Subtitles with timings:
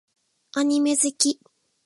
[0.53, 1.39] アニメ好き